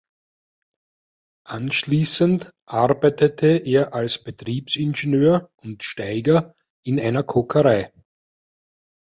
Anschließend 1.45 2.51
arbeitete 2.65 3.45
er 3.57 3.93
als 3.93 4.17
Betriebsingenieur 4.23 5.51
und 5.57 5.83
Steiger 5.83 6.55
in 6.83 6.99
einer 6.99 7.21
Kokerei. 7.21 7.91